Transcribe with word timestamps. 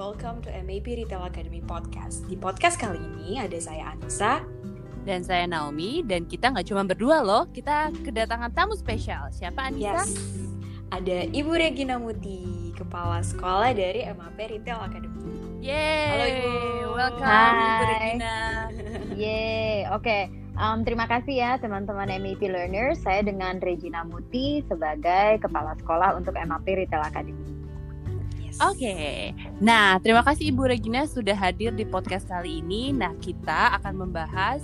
welcome 0.00 0.40
to 0.40 0.48
MAP 0.64 0.88
Retail 0.88 1.28
Academy 1.28 1.60
Podcast. 1.60 2.24
Di 2.24 2.32
podcast 2.32 2.80
kali 2.80 2.96
ini 2.96 3.36
ada 3.36 3.60
saya 3.60 3.92
Anissa 3.92 4.40
dan 5.04 5.20
saya 5.20 5.44
Naomi 5.44 6.00
dan 6.00 6.24
kita 6.24 6.56
nggak 6.56 6.72
cuma 6.72 6.88
berdua 6.88 7.20
loh, 7.20 7.44
kita 7.52 7.92
kedatangan 8.00 8.48
tamu 8.56 8.72
spesial. 8.80 9.28
Siapa 9.28 9.68
Anissa? 9.68 10.00
Yes. 10.00 10.16
Ada 10.88 11.28
Ibu 11.28 11.52
Regina 11.52 12.00
Muti, 12.00 12.72
kepala 12.80 13.20
sekolah 13.20 13.76
dari 13.76 14.08
MAP 14.08 14.40
Retail 14.40 14.80
Academy. 14.80 15.20
Yeay, 15.60 16.08
Halo 16.08 16.24
Ibu. 16.32 16.52
welcome 16.96 17.28
Hai. 17.28 17.52
Ibu 17.52 17.84
Regina. 17.84 18.36
Yeay, 19.20 19.84
oke. 19.92 20.18
Um, 20.56 20.80
terima 20.80 21.04
kasih 21.12 21.44
ya 21.44 21.50
teman-teman 21.60 22.08
MAP 22.24 22.40
Learners. 22.48 23.04
Saya 23.04 23.20
dengan 23.20 23.60
Regina 23.60 24.08
Muti 24.08 24.64
sebagai 24.64 25.44
Kepala 25.44 25.76
Sekolah 25.76 26.16
untuk 26.16 26.32
MAP 26.40 26.64
Retail 26.64 27.04
Academy. 27.04 27.59
Oke, 28.60 29.32
nah 29.56 29.96
terima 30.04 30.20
kasih 30.20 30.52
Ibu 30.52 30.68
Regina 30.68 31.08
sudah 31.08 31.32
hadir 31.32 31.72
di 31.72 31.88
podcast 31.88 32.28
kali 32.28 32.60
ini. 32.60 32.92
Nah 32.92 33.16
kita 33.16 33.72
akan 33.80 34.04
membahas 34.04 34.60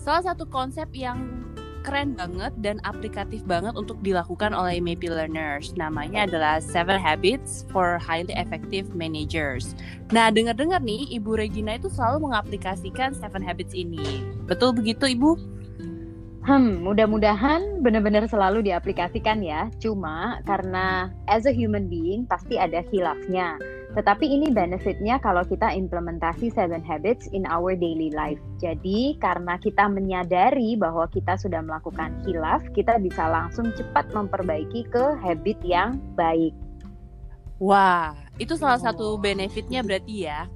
salah 0.00 0.32
satu 0.32 0.48
konsep 0.48 0.88
yang 0.96 1.44
keren 1.84 2.16
banget 2.16 2.56
dan 2.64 2.80
aplikatif 2.88 3.44
banget 3.44 3.76
untuk 3.76 4.00
dilakukan 4.00 4.56
oleh 4.56 4.80
MAP 4.80 5.12
learners. 5.12 5.76
Namanya 5.76 6.24
adalah 6.24 6.56
Seven 6.56 6.96
Habits 6.96 7.68
for 7.68 8.00
Highly 8.00 8.32
Effective 8.32 8.96
Managers. 8.96 9.76
Nah 10.08 10.32
dengar-dengar 10.32 10.80
nih 10.80 11.12
Ibu 11.20 11.36
Regina 11.36 11.76
itu 11.76 11.92
selalu 11.92 12.32
mengaplikasikan 12.32 13.12
Seven 13.12 13.44
Habits 13.44 13.76
ini. 13.76 14.24
Betul 14.48 14.72
begitu 14.72 15.04
Ibu? 15.04 15.57
Hmm, 16.48 16.80
mudah-mudahan 16.80 17.84
benar-benar 17.84 18.24
selalu 18.24 18.72
diaplikasikan 18.72 19.44
ya. 19.44 19.68
Cuma 19.84 20.40
karena 20.48 21.12
as 21.28 21.44
a 21.44 21.52
human 21.52 21.92
being 21.92 22.24
pasti 22.24 22.56
ada 22.56 22.80
hilafnya. 22.88 23.60
Tetapi 23.92 24.24
ini 24.24 24.48
benefitnya 24.48 25.20
kalau 25.20 25.44
kita 25.44 25.76
implementasi 25.76 26.48
seven 26.48 26.80
habits 26.80 27.28
in 27.36 27.44
our 27.44 27.76
daily 27.76 28.08
life. 28.16 28.40
Jadi 28.64 29.20
karena 29.20 29.60
kita 29.60 29.92
menyadari 29.92 30.72
bahwa 30.80 31.04
kita 31.12 31.36
sudah 31.36 31.60
melakukan 31.60 32.16
hilaf, 32.24 32.64
kita 32.72 32.96
bisa 32.96 33.28
langsung 33.28 33.68
cepat 33.76 34.08
memperbaiki 34.16 34.88
ke 34.88 35.20
habit 35.20 35.60
yang 35.60 36.00
baik. 36.16 36.56
Wah, 37.60 38.16
itu 38.40 38.56
salah 38.56 38.80
satu 38.80 39.20
benefitnya 39.20 39.84
berarti 39.84 40.24
ya. 40.24 40.48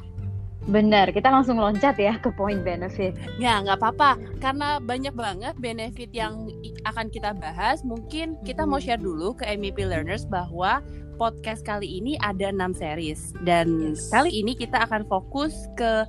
Benar, 0.70 1.10
kita 1.10 1.27
langsung 1.27 1.58
loncat 1.58 1.98
ya 1.98 2.22
ke 2.22 2.30
poin 2.38 2.62
benefit. 2.62 3.18
Ya, 3.42 3.58
nggak 3.58 3.82
apa-apa. 3.82 4.14
Karena 4.38 4.78
banyak 4.78 5.10
banget 5.10 5.58
benefit 5.58 6.14
yang 6.14 6.46
akan 6.86 7.10
kita 7.10 7.34
bahas. 7.34 7.82
Mungkin 7.82 8.38
kita 8.46 8.62
mau 8.62 8.78
share 8.78 9.02
dulu 9.02 9.34
ke 9.34 9.42
MEP 9.58 9.83
Learners 9.83 10.22
bahwa 10.22 10.78
podcast 11.18 11.62
kali 11.62 11.98
ini 12.02 12.14
ada 12.22 12.55
6 12.55 12.78
series. 12.78 13.34
Dan 13.42 13.94
Yes. 13.94 14.10
kali 14.10 14.30
ini 14.30 14.55
kita 14.55 14.86
akan 14.86 15.06
fokus 15.10 15.55
ke 15.74 16.06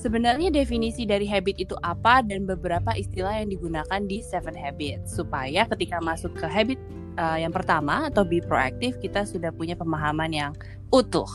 sebenarnya 0.00 0.48
definisi 0.48 1.04
dari 1.04 1.28
habit 1.28 1.60
itu 1.60 1.76
apa 1.84 2.24
dan 2.24 2.48
beberapa 2.48 2.96
istilah 2.96 3.36
yang 3.36 3.52
digunakan 3.52 4.00
di 4.04 4.24
Seven 4.24 4.56
Habits. 4.56 5.12
Supaya 5.16 5.68
ketika 5.76 6.00
masuk 6.00 6.32
ke 6.36 6.48
habit 6.48 6.80
uh, 7.20 7.36
yang 7.36 7.52
pertama 7.52 8.08
atau 8.08 8.24
be 8.24 8.40
proactive, 8.40 8.96
kita 9.00 9.28
sudah 9.28 9.52
punya 9.52 9.76
pemahaman 9.76 10.32
yang 10.32 10.52
utuh. 10.88 11.28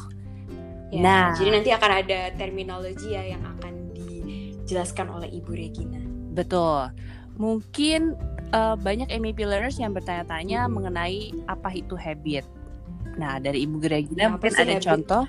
Ya, 0.94 1.02
Nah. 1.02 1.28
jadi 1.34 1.50
nanti 1.60 1.70
akan 1.74 1.92
ada 2.06 2.20
terminologi 2.38 3.18
ya 3.18 3.26
yang 3.26 3.42
akan 3.58 3.74
dijelaskan 3.96 5.10
oleh 5.10 5.30
Ibu 5.34 5.52
Regina. 5.54 6.02
Betul. 6.36 6.94
Mungkin 7.36 8.16
uh, 8.54 8.76
banyak 8.80 9.10
MEP 9.12 9.44
learners 9.44 9.82
yang 9.82 9.92
bertanya-tanya 9.92 10.70
mengenai 10.70 11.34
apa 11.50 11.74
itu 11.74 11.98
habit. 11.98 12.46
Nah, 13.16 13.40
dari 13.40 13.64
Ibu 13.64 13.80
Regina 13.82 14.30
Apa 14.30 14.40
mungkin 14.40 14.54
ada 14.56 14.76
habit? 14.78 14.84
contoh. 14.84 15.24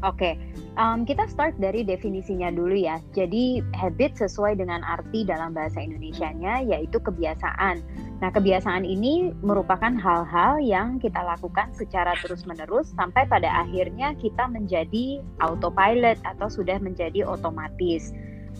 Oke, 0.00 0.32
um, 0.80 1.04
kita 1.04 1.28
start 1.28 1.60
dari 1.60 1.84
definisinya 1.84 2.48
dulu 2.48 2.72
ya. 2.72 3.04
Jadi 3.12 3.60
habit 3.76 4.16
sesuai 4.16 4.56
dengan 4.56 4.80
arti 4.80 5.28
dalam 5.28 5.52
bahasa 5.52 5.76
Indonesianya 5.84 6.64
yaitu 6.64 6.96
kebiasaan. 7.04 7.84
Nah, 8.20 8.28
kebiasaan 8.28 8.84
ini 8.84 9.32
merupakan 9.40 9.96
hal-hal 9.96 10.60
yang 10.60 11.00
kita 11.00 11.24
lakukan 11.24 11.72
secara 11.72 12.12
terus-menerus 12.20 12.92
sampai 12.92 13.24
pada 13.24 13.48
akhirnya 13.64 14.12
kita 14.20 14.44
menjadi 14.44 15.24
autopilot 15.40 16.20
atau 16.28 16.52
sudah 16.52 16.76
menjadi 16.84 17.24
otomatis. 17.24 18.12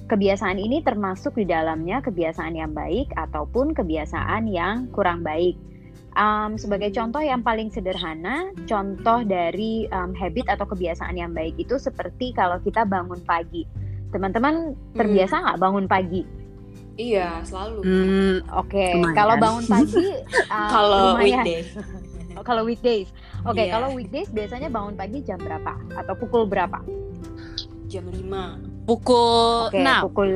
Kebiasaan 0.08 0.56
ini 0.56 0.80
termasuk 0.80 1.36
di 1.36 1.44
dalamnya 1.44 2.00
kebiasaan 2.00 2.56
yang 2.56 2.72
baik 2.72 3.12
ataupun 3.20 3.76
kebiasaan 3.76 4.48
yang 4.48 4.88
kurang 4.96 5.20
baik. 5.20 5.60
Um, 6.18 6.58
sebagai 6.58 6.90
contoh 6.90 7.22
yang 7.22 7.44
paling 7.44 7.70
sederhana, 7.70 8.50
contoh 8.66 9.22
dari 9.22 9.86
um, 9.92 10.16
habit 10.16 10.50
atau 10.50 10.66
kebiasaan 10.66 11.14
yang 11.20 11.30
baik 11.36 11.54
itu 11.60 11.76
seperti 11.76 12.32
kalau 12.34 12.58
kita 12.64 12.82
bangun 12.88 13.20
pagi. 13.22 13.68
Teman-teman 14.10 14.74
terbiasa 14.96 15.38
nggak 15.38 15.60
bangun 15.62 15.86
pagi? 15.86 16.39
Iya, 16.94 17.42
selalu. 17.42 17.80
Hmm, 17.80 18.36
Oke, 18.52 18.86
Lumayan. 18.92 19.14
kalau 19.14 19.34
bangun 19.36 19.64
pagi, 19.64 20.08
um, 20.48 20.70
Kalau 20.74 20.98
lumayan. 21.12 21.44
weekday. 21.44 21.60
Oh, 22.32 22.44
kalau 22.48 22.62
weekdays. 22.64 23.08
Oke, 23.42 23.62
Iya. 23.62 23.72
kalau 23.72 23.88
weekdays 23.90 24.28
biasanya 24.28 24.68
bangun 24.68 24.94
pagi 24.94 25.18
jam 25.20 25.36
berapa? 25.36 25.72
Atau 25.94 26.14
pukul 26.16 26.44
berapa? 26.44 26.80
jam 27.86 28.06
5. 28.06 28.54
pukul 28.86 29.66
Oke, 29.66 29.82
6. 29.82 30.06
pukul 30.06 30.30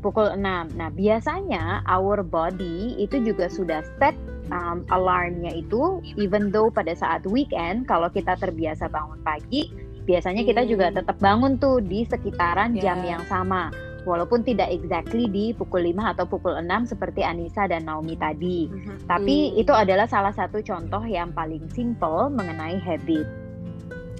pukul 0.00 0.26
6. 0.32 0.40
Nah, 0.72 0.88
biasanya 0.88 1.84
our 1.84 2.24
body 2.24 2.96
itu 2.96 3.20
juga 3.20 3.46
sudah 3.46 3.84
set 3.96 4.16
um, 4.48 4.80
alarmnya 4.88 5.52
itu 5.52 6.00
even 6.14 6.48
though 6.48 6.70
pada 6.70 6.96
saat 6.96 7.28
weekend 7.28 7.84
kalau 7.84 8.08
kita 8.08 8.32
terbiasa 8.34 8.88
bangun 8.88 9.20
pagi, 9.20 9.68
biasanya 10.02 10.48
kita 10.48 10.64
juga 10.64 10.88
Hmm. 10.88 10.96
tetap 10.96 11.16
bangun 11.18 11.60
tuh 11.60 11.76
di 11.78 12.02
sekitaran 12.02 12.72
jam 12.74 13.04
Ya. 13.04 13.12
yang 13.12 13.24
sama. 13.26 13.68
Walaupun 14.06 14.46
tidak 14.46 14.70
exactly 14.70 15.26
di 15.26 15.50
pukul 15.50 15.90
5 15.90 16.14
atau 16.14 16.24
pukul 16.30 16.54
6 16.54 16.86
seperti 16.86 17.26
Anissa 17.26 17.66
dan 17.66 17.90
Naomi 17.90 18.14
tadi. 18.14 18.70
Tapi 19.04 19.50
Hmm. 19.50 19.60
itu 19.60 19.72
adalah 19.74 20.06
salah 20.06 20.30
satu 20.30 20.62
contoh 20.62 21.02
yang 21.02 21.34
paling 21.34 21.66
simple 21.74 22.30
mengenai 22.30 22.78
habit. 22.78 23.26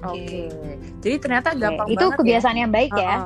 Oke. 0.05 0.51
Jadi 1.01 1.17
ternyata 1.23 1.55
Oke, 1.55 1.63
gampang 1.63 1.87
Itu 1.89 2.07
banget 2.11 2.19
kebiasaan 2.21 2.59
yang 2.59 2.73
baik 2.75 2.93
ya. 2.99 3.01
ya. 3.01 3.19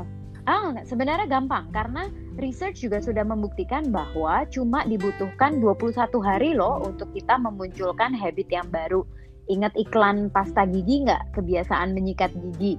Ah, 0.48 0.72
sebenarnya 0.84 1.28
gampang 1.28 1.68
karena 1.70 2.08
research 2.40 2.80
juga 2.80 2.98
sudah 3.00 3.22
membuktikan 3.22 3.92
bahwa 3.92 4.44
cuma 4.48 4.82
dibutuhkan 4.88 5.60
21 5.60 6.20
hari 6.24 6.56
loh 6.56 6.80
untuk 6.84 7.12
kita 7.12 7.36
memunculkan 7.36 8.16
habit 8.16 8.48
yang 8.48 8.68
baru. 8.72 9.04
Ingat 9.50 9.74
iklan 9.76 10.30
pasta 10.30 10.64
gigi 10.64 11.04
nggak? 11.04 11.36
Kebiasaan 11.36 11.92
menyikat 11.92 12.32
gigi. 12.32 12.78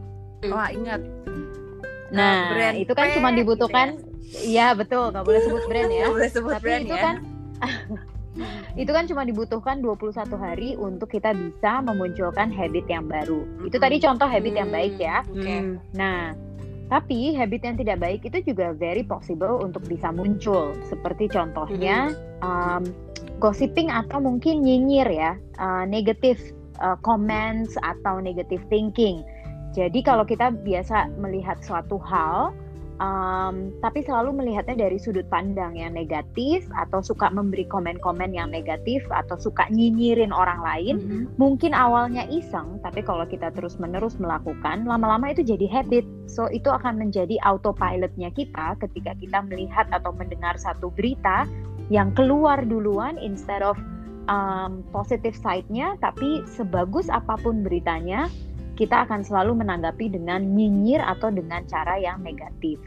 Wah, 0.49 0.73
ingat. 0.73 1.03
Nah, 2.11 2.51
brand 2.53 2.77
itu 2.77 2.91
kan 2.91 3.07
cuma 3.15 3.31
P 3.31 3.41
dibutuhkan 3.43 3.87
Iya, 4.31 4.71
betul, 4.79 5.11
nggak 5.11 5.25
boleh 5.27 5.41
sebut 5.43 5.63
brand 5.67 5.91
ya. 5.91 6.05
Boleh 6.07 6.29
sebut 6.31 6.53
Tapi 6.55 6.63
brand 6.63 6.83
itu 6.87 6.95
ya. 6.95 7.03
kan 7.03 7.15
itu 8.79 8.91
kan 8.95 9.03
cuma 9.03 9.27
dibutuhkan 9.27 9.83
21 9.83 10.23
hari 10.39 10.69
untuk 10.79 11.11
kita 11.11 11.35
bisa 11.35 11.83
memunculkan 11.83 12.47
habit 12.47 12.87
yang 12.87 13.11
baru. 13.11 13.43
Itu 13.67 13.75
Mm-mm. 13.75 13.83
tadi 13.83 13.95
contoh 13.99 14.27
habit 14.27 14.53
yang 14.55 14.71
Hmm, 14.71 14.77
baik 14.79 14.95
ya. 14.95 15.17
Oke. 15.27 15.51
Hmm, 15.51 15.75
Nah, 15.91 16.31
tapi 16.87 17.35
habit 17.35 17.61
yang 17.63 17.75
tidak 17.75 17.97
baik 17.99 18.23
itu 18.23 18.55
juga 18.55 18.71
very 18.71 19.03
possible 19.03 19.59
untuk 19.59 19.83
bisa 19.83 20.15
muncul. 20.15 20.71
Seperti 20.87 21.27
contohnya 21.27 22.15
um, 22.39 22.87
gossiping 23.43 23.91
atau 23.91 24.23
mungkin 24.23 24.63
nyinyir 24.63 25.11
ya, 25.11 25.31
uh, 25.59 25.83
negative 25.83 26.39
uh, 26.79 26.95
comments 27.03 27.75
atau 27.83 28.23
negative 28.23 28.63
thinking. 28.71 29.23
Jadi 29.71 30.03
kalau 30.03 30.27
kita 30.27 30.51
biasa 30.51 31.15
melihat 31.15 31.63
suatu 31.63 31.95
hal, 32.03 32.51
um, 33.01 33.73
tapi 33.81 34.05
selalu 34.05 34.35
melihatnya 34.37 34.77
dari 34.77 35.01
sudut 35.01 35.25
pandang 35.27 35.73
yang 35.75 35.97
negatif 35.97 36.63
atau 36.75 37.01
suka 37.01 37.33
memberi 37.33 37.65
komen-komen 37.65 38.31
yang 38.31 38.53
negatif 38.53 39.01
atau 39.09 39.35
suka 39.41 39.65
nyinyirin 39.73 40.29
orang 40.29 40.61
lain, 40.61 40.95
mhm. 41.01 41.23
mungkin 41.41 41.73
awalnya 41.73 42.29
iseng, 42.29 42.77
tapi 42.85 43.01
kalau 43.01 43.25
kita 43.25 43.49
terus-menerus 43.51 44.21
melakukan, 44.21 44.85
lama-lama 44.85 45.33
itu 45.33 45.41
jadi 45.41 45.65
habit. 45.67 46.05
So, 46.29 46.47
itu 46.47 46.69
akan 46.69 47.01
menjadi 47.01 47.35
autopilotnya 47.43 48.31
kita 48.31 48.77
ketika 48.79 49.17
kita 49.17 49.39
melihat 49.49 49.89
atau 49.91 50.13
mendengar 50.15 50.55
satu 50.55 50.93
berita 50.93 51.49
yang 51.91 52.15
keluar 52.15 52.63
duluan 52.63 53.19
instead 53.19 53.59
of 53.59 53.75
um, 54.31 54.85
positive 54.95 55.35
side-nya, 55.35 55.99
tapi 55.99 56.45
sebagus 56.47 57.11
apa 57.11 57.35
pun 57.41 57.67
beritanya, 57.67 58.31
kita 58.75 59.07
akan 59.07 59.21
selalu 59.21 59.61
menanggapi 59.61 60.11
dengan 60.11 60.41
nyinyir 60.41 61.03
atau 61.03 61.29
dengan 61.29 61.61
cara 61.67 61.99
yang 61.99 62.23
negatif. 62.23 62.79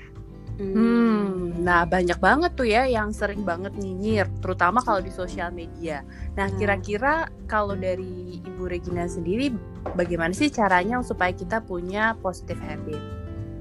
Hmm, 0.54 1.50
nah 1.66 1.82
banyak 1.82 2.14
banget 2.22 2.54
tuh 2.54 2.62
ya 2.70 2.86
yang 2.86 3.10
sering 3.10 3.42
banget 3.42 3.74
nyinyir, 3.74 4.30
terutama 4.38 4.78
kalau 4.86 5.02
di 5.02 5.10
sosial 5.10 5.50
media. 5.50 6.06
Nah, 6.38 6.46
Hmm. 6.46 6.58
kira-kira 6.62 7.26
kalau 7.50 7.74
dari 7.74 8.38
Ibu 8.38 8.70
Regina 8.70 9.02
sendiri, 9.10 9.50
bagaimana 9.98 10.30
sih 10.30 10.54
caranya 10.54 11.02
supaya 11.02 11.34
kita 11.34 11.58
punya 11.58 12.14
positive 12.22 12.62
habit, 12.62 13.02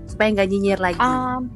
supaya 0.06 0.38
nggak 0.38 0.50
nyinyir 0.54 0.78
lagi? 0.78 1.02
Um, 1.02 1.50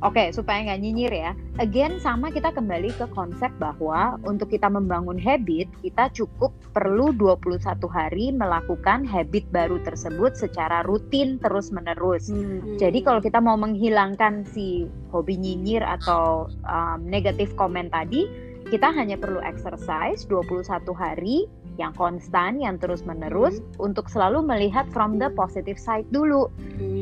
Oke, 0.00 0.32
supaya 0.32 0.64
nggak 0.64 0.80
nyinyir 0.80 1.12
ya. 1.12 1.32
Again, 1.60 2.00
sama 2.00 2.32
kita 2.32 2.56
kembali 2.56 2.88
ke 2.96 3.04
konsep 3.12 3.52
bahwa 3.60 4.16
untuk 4.24 4.48
kita 4.48 4.72
membangun 4.72 5.20
habit, 5.20 5.68
kita 5.84 6.08
cukup 6.16 6.56
perlu 6.72 7.12
21 7.12 7.60
hari 7.92 8.32
melakukan 8.32 9.04
habit 9.04 9.44
baru 9.52 9.76
tersebut 9.84 10.40
secara 10.40 10.80
rutin 10.88 11.36
terus-menerus. 11.44 12.32
Hmm. 12.32 12.80
Jadi 12.80 13.04
kalau 13.04 13.20
kita 13.20 13.44
mau 13.44 13.60
menghilangkan 13.60 14.48
si 14.48 14.88
hobi 15.12 15.36
nyinyir 15.36 15.84
atau 15.84 16.48
um, 16.64 17.04
negatif 17.04 17.52
komen 17.60 17.92
tadi, 17.92 18.24
kita 18.72 18.88
hanya 18.96 19.20
perlu 19.20 19.44
exercise 19.44 20.24
21 20.24 20.64
hari 20.96 21.44
yang 21.80 21.96
konstan, 21.96 22.60
yang 22.60 22.76
terus-menerus 22.76 23.64
untuk 23.80 24.12
selalu 24.12 24.44
melihat 24.44 24.84
from 24.92 25.16
the 25.16 25.32
positive 25.32 25.80
side 25.80 26.04
dulu. 26.12 26.52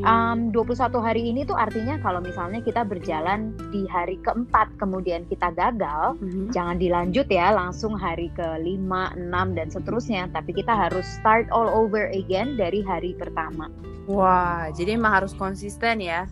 Um, 0.06 0.54
21 0.54 1.02
hari 1.02 1.26
ini 1.26 1.42
tuh 1.42 1.58
artinya 1.58 1.98
kalau 1.98 2.22
misalnya 2.22 2.62
kita 2.62 2.86
berjalan 2.86 3.50
di 3.74 3.82
hari 3.90 4.14
keempat 4.22 4.70
kemudian 4.78 5.26
kita 5.26 5.50
gagal, 5.50 6.14
Mhm. 6.22 6.54
jangan 6.54 6.78
dilanjut 6.78 7.26
ya 7.26 7.50
langsung 7.50 7.98
hari 7.98 8.30
ke-5, 8.38 9.18
6 9.18 9.58
dan 9.58 9.66
seterusnya, 9.66 10.30
tapi 10.30 10.54
kita 10.54 10.70
harus 10.70 11.02
start 11.18 11.50
all 11.50 11.66
over 11.66 12.06
again 12.14 12.54
dari 12.54 12.86
hari 12.86 13.18
pertama. 13.18 13.66
Wah, 14.06 14.70
jadi 14.70 14.94
emang 14.94 15.18
harus 15.20 15.34
konsisten 15.34 15.98
ya. 15.98 16.30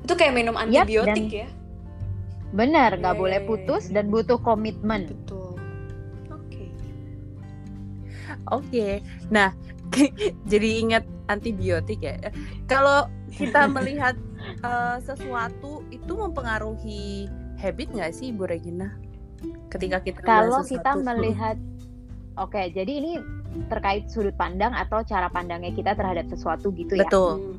Itu 0.00 0.16
kayak 0.16 0.32
minum 0.32 0.56
antibiotik 0.56 1.04
dan- 1.04 1.28
ya. 1.28 1.48
Benar, 2.54 3.02
nggak 3.02 3.18
boleh 3.18 3.40
putus 3.44 3.90
dan 3.90 4.14
butuh 4.14 4.38
komitmen. 4.38 5.10
Betul. 5.10 5.43
Oke. 8.52 9.00
Nah, 9.32 9.52
jadi 10.50 10.68
ingat 10.84 11.04
antibiotik 11.28 12.04
ya. 12.04 12.18
Kalau 12.68 13.08
kita 13.32 13.68
melihat 13.76 14.16
eh, 14.42 14.96
sesuatu 15.04 15.84
itu 15.88 16.12
mempengaruhi 16.12 17.28
habit 17.60 17.88
nggak 17.94 18.12
sih, 18.12 18.34
Ibu 18.34 18.44
Regina? 18.44 18.92
Ketika 19.72 20.00
kita 20.04 20.20
Kalau 20.22 20.62
kita 20.62 20.96
melihat, 21.00 21.56
oke, 22.38 22.60
jadi 22.72 22.92
ini 22.92 23.12
terkait 23.70 24.10
sudut 24.10 24.34
pandang 24.34 24.74
atau 24.74 25.02
cara 25.06 25.30
pandangnya 25.30 25.70
kita 25.70 25.94
terhadap 25.94 26.26
sesuatu 26.26 26.74
gitu 26.74 26.98
ya. 26.98 27.06
betul. 27.06 27.54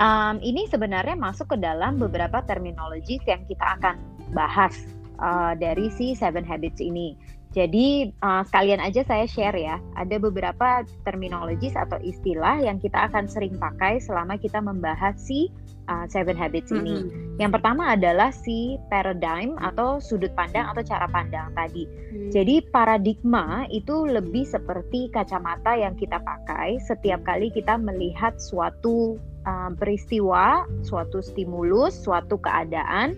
Um, 0.00 0.40
ini 0.40 0.64
sebenarnya 0.72 1.12
masuk 1.18 1.52
ke 1.52 1.56
dalam 1.60 2.00
beberapa 2.00 2.40
terminologi 2.48 3.20
yang 3.28 3.44
kita 3.44 3.76
akan 3.76 4.00
bahas 4.32 4.72
uh, 5.20 5.52
dari 5.52 5.92
si 5.92 6.16
Seven 6.16 6.46
Habits 6.46 6.80
ini. 6.80 7.12
Jadi 7.52 8.08
uh, 8.24 8.42
sekalian 8.48 8.80
aja 8.80 9.04
saya 9.04 9.28
share 9.28 9.56
ya, 9.56 9.76
ada 10.00 10.16
beberapa 10.16 10.88
terminologi 11.04 11.68
atau 11.68 12.00
istilah 12.00 12.64
yang 12.64 12.80
kita 12.80 13.12
akan 13.12 13.28
sering 13.28 13.60
pakai 13.60 14.00
selama 14.00 14.40
kita 14.40 14.56
membahas 14.64 15.20
si 15.20 15.52
uh, 15.92 16.08
Seven 16.08 16.32
Habits 16.32 16.72
ini. 16.72 17.04
Mhm. 17.04 17.36
Yang 17.36 17.60
pertama 17.60 17.92
adalah 17.92 18.32
si 18.32 18.76
paradigm 18.88 19.56
atau 19.60 20.00
sudut 20.00 20.32
pandang 20.32 20.68
atau 20.72 20.80
cara 20.84 21.08
pandang 21.08 21.52
tadi. 21.56 21.84
Hmm. 21.88 22.30
Jadi 22.32 22.60
paradigma 22.68 23.64
itu 23.72 24.04
lebih 24.04 24.44
seperti 24.44 25.08
kacamata 25.12 25.76
yang 25.76 25.96
kita 25.96 26.20
pakai 26.20 26.76
setiap 26.84 27.24
kali 27.24 27.48
kita 27.48 27.80
melihat 27.80 28.36
suatu 28.36 29.16
um, 29.48 29.72
peristiwa, 29.76 30.68
suatu 30.84 31.24
stimulus, 31.24 31.96
suatu 32.04 32.36
keadaan 32.36 33.16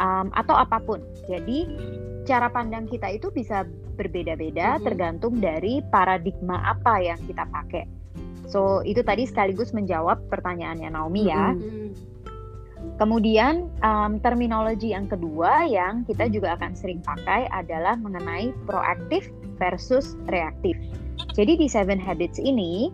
um, 0.00 0.32
atau 0.34 0.56
apa 0.56 0.80
pun. 0.82 1.04
Jadi 1.28 1.68
cara 2.30 2.46
pandang 2.46 2.86
kita 2.86 3.10
itu 3.10 3.34
bisa 3.34 3.66
berbeda-beda 3.98 4.78
Mhm. 4.78 4.86
tergantung 4.86 5.42
dari 5.42 5.82
paradigma 5.90 6.62
apa 6.62 7.02
yang 7.02 7.18
kita 7.26 7.42
pakai. 7.50 7.90
So 8.46 8.86
itu 8.86 9.02
tadi 9.02 9.26
sekaligus 9.26 9.74
menjawab 9.74 10.30
pertanyaannya 10.30 10.94
Naomi 10.94 11.26
ya. 11.26 11.58
Mhm. 11.58 11.60
Hmm. 11.60 11.90
Kemudian 12.96 13.68
um, 13.84 14.22
terminologi 14.22 14.94
yang 14.94 15.10
kedua 15.10 15.68
yang 15.68 16.06
kita 16.06 16.30
juga 16.32 16.56
akan 16.56 16.72
sering 16.72 17.02
pakai 17.04 17.50
adalah 17.50 17.98
mengenai 17.98 18.54
proaktif 18.64 19.28
versus 19.60 20.16
reaktif. 20.30 20.78
Jadi 21.36 21.60
di 21.60 21.66
Seven 21.68 22.00
Habits 22.00 22.40
ini 22.40 22.88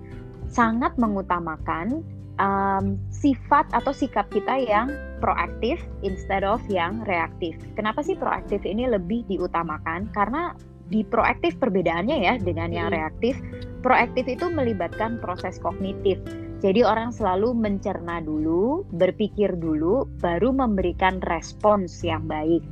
sangat 0.51 0.99
mengutamakan 0.99 2.03
um, 2.39 3.01
sifat 3.13 3.69
atau 3.73 3.93
sikap 3.93 4.29
kita 4.33 4.57
yang 4.61 4.93
proaktif 5.21 5.81
instead 6.05 6.45
of 6.45 6.61
yang 6.69 7.01
reaktif. 7.09 7.57
Kenapa 7.75 8.05
sih 8.05 8.17
proaktif 8.17 8.65
ini 8.65 8.89
lebih 8.89 9.25
diutamakan? 9.29 10.13
Karena 10.13 10.53
di 10.87 11.03
proaktif 11.03 11.59
perbedaannya 11.59 12.19
ya 12.23 12.35
dengan 12.39 12.71
yang 12.71 12.89
Hmm. 12.93 12.97
reaktif. 12.97 13.35
Proaktif 13.83 14.27
itu 14.31 14.47
melibatkan 14.51 15.19
proses 15.19 15.59
kognitif. 15.59 16.19
Jadi 16.65 16.81
orang 16.83 17.13
selalu 17.13 17.53
mencerna 17.53 18.25
dulu, 18.25 18.89
berpikir 18.97 19.61
dulu, 19.61 20.09
baru 20.19 20.57
memberikan 20.57 21.21
respons 21.29 22.01
yang 22.01 22.25
baik. 22.25 22.65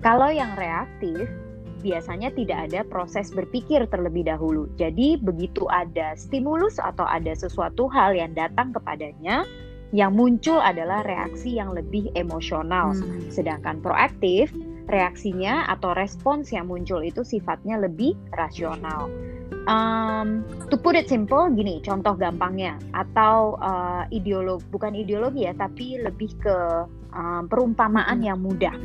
Kalau 0.00 0.32
yang 0.32 0.56
reaktif, 0.56 1.28
biasanya 1.86 2.34
tidak 2.34 2.66
ada 2.66 2.82
proses 2.82 3.30
berpikir 3.30 3.86
terlebih 3.86 4.26
dahulu. 4.26 4.66
Jadi 4.74 5.22
begitu 5.22 5.70
ada 5.70 6.18
stimulus 6.18 6.82
atau 6.82 7.06
ada 7.06 7.30
sesuatu 7.30 7.86
hal 7.86 8.18
yang 8.18 8.34
datang 8.34 8.74
kepadanya, 8.74 9.46
yang 9.94 10.18
muncul 10.18 10.58
adalah 10.58 11.06
reaksi 11.06 11.54
yang 11.54 11.70
lebih 11.70 12.10
emosional. 12.18 12.90
Hmm. 12.90 13.30
Sedangkan 13.30 13.78
proaktif, 13.78 14.50
reaksinya 14.90 15.70
atau 15.70 15.94
respons 15.94 16.50
yang 16.50 16.66
muncul 16.66 17.06
itu 17.06 17.22
sifatnya 17.22 17.78
lebih 17.78 18.18
rasional. 18.34 19.06
Um, 19.66 20.46
to 20.70 20.78
put 20.78 20.94
it 20.94 21.10
simple, 21.10 21.50
gini, 21.50 21.82
contoh 21.82 22.14
gampangnya, 22.14 22.78
atau 22.94 23.58
uh, 23.58 24.06
ideologi, 24.14 24.62
bukan 24.70 24.94
ideologi 24.94 25.42
ya, 25.42 25.58
tapi 25.58 25.98
lebih 25.98 26.38
ke 26.38 26.86
um, 27.10 27.50
perumpamaan 27.50 28.22
Mhm. 28.22 28.26
yang 28.26 28.38
mudah. 28.38 28.76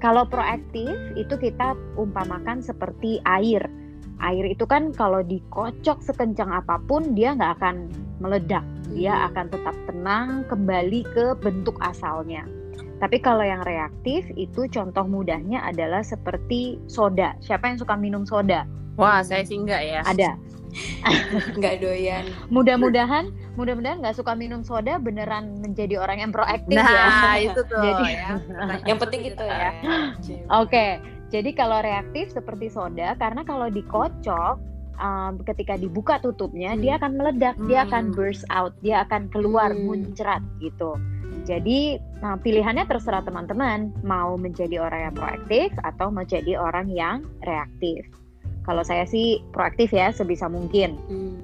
Kalau 0.00 0.24
proaktif 0.24 0.96
itu 1.12 1.36
kita 1.36 1.76
umpamakan 2.00 2.64
seperti 2.64 3.20
air. 3.28 3.68
Air 4.20 4.44
itu 4.48 4.64
kan 4.64 4.96
kalau 4.96 5.20
dikocok 5.20 6.00
sekencang 6.00 6.48
apa 6.48 6.80
pun 6.88 7.12
dia 7.12 7.36
nggak 7.36 7.60
akan 7.60 7.88
meledak, 8.20 8.64
dia 8.92 9.12
Hmm. 9.12 9.28
akan 9.32 9.46
tetap 9.52 9.76
tenang 9.88 10.28
kembali 10.48 11.00
ke 11.12 11.36
bentuk 11.40 11.76
asalnya. 11.84 12.44
Tapi 13.00 13.16
kalau 13.20 13.40
yang 13.40 13.64
reaktif 13.64 14.28
itu 14.36 14.68
contoh 14.68 15.08
mudahnya 15.08 15.64
adalah 15.64 16.04
seperti 16.04 16.76
soda. 16.84 17.32
Siapa 17.40 17.72
yang 17.72 17.80
suka 17.80 17.96
minum 17.96 18.28
soda? 18.28 18.68
Wah, 19.00 19.24
saya 19.24 19.40
sih 19.40 19.56
enggak 19.56 19.80
ya. 19.80 20.00
Ada. 20.04 20.36
Nggak 21.58 21.74
doyan. 21.82 22.24
Mudah-mudahan, 22.48 23.30
mudah-mudahan 23.54 24.00
nggak 24.00 24.16
suka 24.16 24.32
minum 24.34 24.62
soda 24.62 24.96
beneran 24.96 25.58
menjadi 25.60 25.98
orang 26.00 26.22
yang 26.22 26.32
proaktif 26.32 26.76
ya. 26.76 26.84
Nah, 26.84 27.36
itu 27.38 27.60
tuh 27.66 27.80
Jadi- 27.82 28.14
ya. 28.14 28.30
Yang 28.88 28.98
penting 29.06 29.22
itu 29.26 29.44
ya. 29.44 29.70
Oke, 30.54 30.98
jadi 31.30 31.50
kalau 31.54 31.78
reaktif 31.80 32.30
seperti 32.30 32.70
soda, 32.70 33.14
karena 33.14 33.46
kalau 33.46 33.70
dikocok, 33.70 34.56
um, 34.98 35.32
ketika 35.46 35.74
dibuka 35.74 36.18
tutupnya, 36.18 36.74
Hmm. 36.74 36.82
dia 36.82 36.92
akan 36.98 37.12
meledak, 37.16 37.56
dia 37.66 37.86
akan 37.86 38.10
Hmm. 38.10 38.14
burst 38.14 38.44
out, 38.50 38.74
dia 38.82 39.06
akan 39.06 39.30
keluar 39.30 39.70
Hmm. 39.70 39.86
muncrat 39.86 40.42
gitu. 40.58 40.98
Jadi 41.46 41.96
nah, 42.20 42.36
pilihannya 42.36 42.84
terserah 42.84 43.24
teman-teman, 43.24 43.96
mau 44.04 44.36
menjadi 44.36 44.76
orang 44.84 45.08
yang 45.08 45.14
proaktif 45.16 45.72
atau 45.80 46.12
menjadi 46.12 46.60
orang 46.60 46.92
yang 46.92 47.24
reaktif. 47.40 48.04
Kalau 48.64 48.84
saya 48.84 49.08
sih 49.08 49.40
proaktif 49.54 49.92
ya 49.94 50.12
sebisa 50.12 50.46
mungkin. 50.46 51.00
Hmm. 51.08 51.40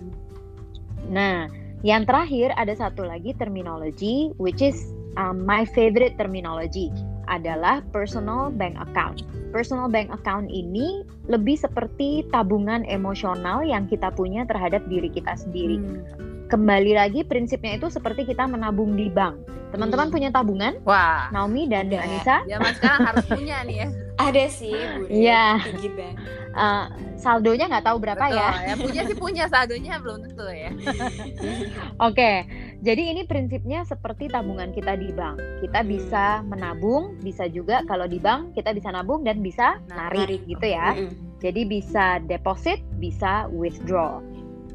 Nah, 1.08 1.49
yang 1.87 2.04
terakhir 2.04 2.50
ada 2.58 2.75
satu 2.75 3.06
lagi 3.06 3.32
terminologi, 3.38 4.35
which 4.42 4.61
is 4.61 4.90
um, 5.14 5.46
my 5.46 5.64
favorite 5.64 6.18
terminology 6.18 6.90
adalah 7.26 7.82
personal 7.90 8.50
bank 8.54 8.78
account. 8.78 9.23
Personal 9.50 9.88
bank 9.88 10.12
account 10.12 10.50
ini 10.50 11.02
lebih 11.26 11.56
seperti 11.58 12.26
tabungan 12.30 12.87
emosional 12.87 13.64
yang 13.64 13.87
kita 13.87 14.12
punya 14.14 14.44
terhadap 14.46 14.85
diri 14.90 15.11
kita 15.11 15.35
sendiri. 15.38 15.78
Hmm. 15.78 16.25
Kembali 16.47 16.95
lagi 16.95 17.21
prinsipnya 17.23 17.75
itu 17.75 17.91
seperti 17.91 18.23
kita 18.23 18.47
menabung 18.47 18.95
di 18.95 19.11
bank. 19.11 19.35
Teman-teman 19.67 20.07
Hmm. 20.07 20.15
punya 20.15 20.29
tabungan? 20.31 20.79
Wah, 20.87 21.26
Naomi 21.29 21.67
dan 21.67 21.91
Ada. 21.91 21.99
Anissa, 22.00 22.37
zaman 22.47 22.73
sekarang 22.73 23.00
harus 23.05 23.25
punya 23.26 23.57
nih 23.67 23.76
ya. 23.76 23.87
Ada 24.26 24.45
sih, 24.49 24.73
Bu. 24.73 25.03
Iya. 25.11 25.45
Bank. 25.93 26.15
uh, 26.57 26.87
saldonya 27.17 27.69
nggak 27.69 27.85
tahu 27.85 27.99
berapa 27.99 28.25
Betul, 28.25 28.38
ya? 28.38 28.49
ya. 28.62 28.75
Punya 28.79 29.03
sih 29.05 29.17
punya, 29.19 29.45
saldonya 29.45 29.95
belum 29.99 30.19
tentu 30.23 30.47
ya. 30.47 30.71
Oke, 32.09 32.33
jadi 32.81 33.03
ini 33.11 33.23
prinsipnya 33.23 33.83
seperti 33.83 34.31
tabungan 34.31 34.71
kita 34.71 34.95
di 34.95 35.11
bank. 35.11 35.37
Kita 35.61 35.83
Hmm. 35.83 35.91
bisa 35.91 36.25
menabung, 36.47 37.19
bisa 37.21 37.45
juga 37.45 37.83
kalau 37.85 38.07
di 38.07 38.17
bank 38.17 38.55
kita 38.55 38.71
bisa 38.71 38.88
nabung 38.88 39.21
dan 39.21 39.43
bisa 39.43 39.83
narik, 39.85 40.17
Narik. 40.17 40.41
gitu 40.47 40.67
ya. 40.67 40.95
Mm-mm. 40.95 41.11
Jadi 41.37 41.61
bisa 41.67 42.23
deposit, 42.23 42.81
bisa 42.97 43.50
withdraw. 43.50 44.23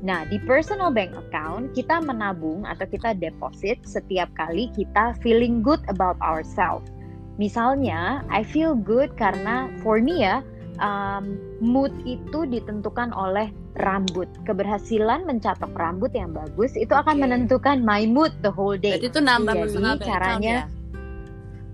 Nah, 0.02 0.26
di 0.26 0.42
personal 0.42 0.90
bank 0.90 1.14
account 1.14 1.78
kita 1.78 2.02
menabung 2.02 2.66
atau 2.66 2.90
kita 2.90 3.14
deposit 3.14 3.78
setiap 3.86 4.34
kali 4.34 4.74
kita 4.74 5.14
feeling 5.22 5.62
good 5.62 5.82
about 5.88 6.18
ourselves. 6.26 6.90
Misalnya, 7.38 8.26
I 8.30 8.42
feel 8.42 8.74
good 8.74 9.14
karena 9.14 9.70
for 9.86 10.02
me 10.02 10.26
ya, 10.26 10.42
um, 10.82 11.38
mood 11.62 11.94
itu 12.06 12.50
ditentukan 12.50 13.14
oleh 13.14 13.54
rambut. 13.78 14.28
Keberhasilan 14.44 15.24
mencatok 15.26 15.72
rambut 15.78 16.12
yang 16.18 16.34
bagus 16.34 16.74
itu 16.74 16.92
akan 16.92 17.18
Oke. 17.18 17.24
menentukan 17.24 17.86
my 17.86 18.04
mood 18.10 18.34
the 18.42 18.52
whole 18.52 18.76
day. 18.76 18.98
Berarti 18.98 19.10
itu 19.10 19.22
nambah 19.22 19.54
Jadi 19.54 19.62
personal 19.64 19.94
bank 19.96 20.02
account 20.02 20.14
caranya- 20.18 20.66
ya. 20.66 20.80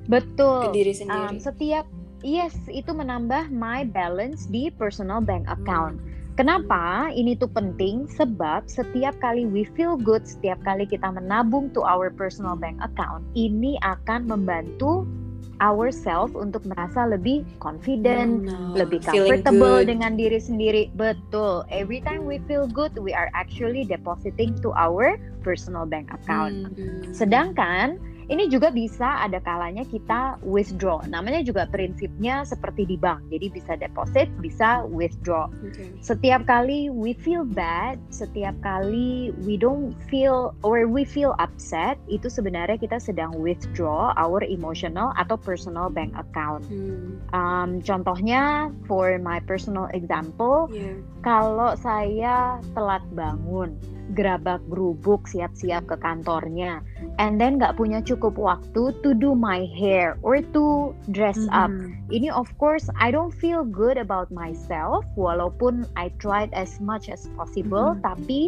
Betul. 0.08 0.62
ke 0.64 0.70
diri 0.72 0.94
Um, 0.96 1.00
sendiri. 1.04 1.36
setiap 1.44 1.86
yes 2.24 2.56
itu 2.72 2.92
menambah 2.96 3.52
my 3.52 3.84
balance 3.84 4.48
di 4.48 4.72
personal 4.72 5.20
bank 5.20 5.48
account. 5.52 6.00
Kenapa 6.38 7.10
ini 7.18 7.34
tuh 7.34 7.50
penting? 7.50 8.06
Sebab 8.14 8.70
setiap 8.70 9.18
kali 9.18 9.50
we 9.50 9.66
feel 9.74 9.98
good, 9.98 10.22
setiap 10.22 10.62
kali 10.62 10.86
kita 10.86 11.10
menabung 11.10 11.74
to 11.74 11.82
our 11.82 12.14
personal 12.14 12.54
bank 12.54 12.78
account, 12.78 13.26
ini 13.34 13.82
akan 13.82 14.30
membantu 14.30 15.10
ourselves 15.58 16.38
untuk 16.38 16.62
merasa 16.70 17.10
lebih 17.10 17.42
confident, 17.58 18.46
Nah, 18.46 18.78
lebih 18.78 19.02
feeling 19.02 19.42
comfortable 19.42 19.82
dengan 19.82 20.14
diri 20.14 20.38
sendiri. 20.38 20.94
Betul. 20.94 21.66
Every 21.74 22.06
time 22.06 22.30
we 22.30 22.38
feel 22.46 22.70
good, 22.70 22.94
we 23.02 23.18
are 23.18 23.34
actually 23.34 23.82
depositing 23.82 24.54
to 24.62 24.70
our 24.78 25.18
personal 25.42 25.90
bank 25.90 26.14
account. 26.14 26.70
Hmm. 26.78 27.18
Sedangkan 27.18 27.98
ini 28.28 28.52
juga 28.52 28.72
bisa 28.72 29.24
ada 29.24 29.40
kalanya 29.40 29.88
kita 29.88 30.36
withdraw. 30.44 31.00
Namanya 31.08 31.48
juga 31.48 31.64
prinsipnya 31.72 32.44
seperti 32.44 32.84
di 32.84 33.00
bank. 33.00 33.24
Jadi 33.32 33.48
bisa 33.48 33.80
deposit, 33.80 34.28
bisa 34.44 34.84
withdraw. 34.84 35.48
Oke. 35.64 35.96
Setiap 36.04 36.44
kali 36.44 36.92
we 36.92 37.16
feel 37.16 37.48
bad, 37.48 37.96
setiap 38.12 38.56
kali 38.60 39.32
we 39.48 39.56
don't 39.56 39.96
feel 40.12 40.52
or 40.68 40.84
we 40.92 41.08
feel 41.08 41.40
upset, 41.40 41.96
itu 42.12 42.28
sebenarnya 42.28 42.76
kita 42.76 43.00
sedang 43.00 43.32
withdraw 43.40 44.12
our 44.20 44.44
emotional 44.44 45.16
atau 45.16 45.40
personal 45.40 45.88
bank 45.88 46.12
account. 46.20 46.68
Hmm. 46.68 47.24
Um, 47.32 47.70
contohnya, 47.80 48.76
for 48.92 49.16
my 49.24 49.40
personal 49.48 49.88
example, 49.96 50.68
Yeah. 50.68 51.00
kalau 51.24 51.80
saya 51.80 52.60
telat 52.76 53.04
bangun, 53.16 53.80
gerabak 54.16 54.64
gerubuk 54.72 55.28
siap-siap 55.28 55.84
ke 55.90 55.96
kantornya, 56.00 56.80
and 57.20 57.42
then 57.42 57.60
nggak 57.60 57.76
punya 57.76 58.00
cukup 58.00 58.40
waktu 58.40 58.96
to 59.04 59.12
do 59.12 59.36
my 59.36 59.68
hair 59.76 60.16
or 60.24 60.40
to 60.56 60.96
dress 61.12 61.40
up. 61.52 61.68
Mhm. 61.68 62.08
Ini 62.08 62.30
of 62.32 62.48
course 62.62 62.88
I 62.96 63.12
don't 63.12 63.36
feel 63.36 63.68
good 63.68 64.00
about 64.00 64.32
myself, 64.32 65.04
walaupun 65.20 65.84
I 66.00 66.14
tried 66.24 66.56
as 66.56 66.80
much 66.80 67.12
as 67.12 67.28
possible, 67.36 67.98
Mhm. 67.98 68.04
tapi 68.06 68.40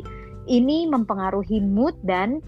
ini 0.48 0.88
mempengaruhi 0.88 1.60
mood 1.62 1.94
dan 2.08 2.40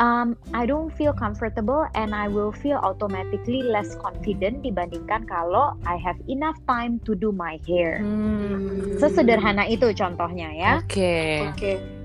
um, 0.00 0.34
I 0.56 0.64
don't 0.64 0.88
feel 0.96 1.12
comfortable 1.12 1.84
and 1.92 2.16
I 2.16 2.26
will 2.26 2.56
feel 2.56 2.80
automatically 2.80 3.60
less 3.60 3.92
confident 4.00 4.64
dibandingkan 4.64 5.28
kalau 5.28 5.76
I 5.84 6.00
have 6.00 6.16
enough 6.26 6.56
time 6.64 6.98
to 7.04 7.12
do 7.12 7.30
my 7.30 7.60
hair. 7.68 8.00
Hmm. 8.00 8.96
Sesederhana 8.96 9.68
itu 9.68 9.92
contohnya 9.92 10.48
ya. 10.56 10.72
Oke. 10.80 11.52
Oke. 11.52 11.99